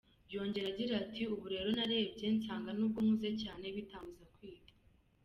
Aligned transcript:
Yongera 0.33 0.67
agira 0.73 0.93
ati 1.03 1.21
“Ubu 1.33 1.45
rero 1.53 1.69
nararebye 1.75 2.27
nsanga 2.35 2.69
nubwo 2.73 2.99
nkuze 3.05 3.29
cyane 3.41 3.65
bitambuza 3.75 4.25
kwiga. 4.35 4.71